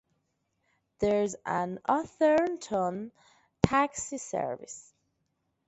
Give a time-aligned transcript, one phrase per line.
[0.97, 3.11] There is an Atherton
[3.61, 4.91] taxi service.